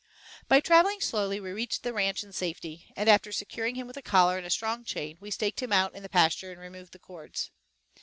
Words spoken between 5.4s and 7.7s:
him out in the pasture and removed the cords.